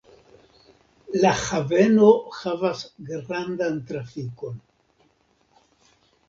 [1.17, 2.07] La haveno
[2.37, 4.57] havas grandan trafikon.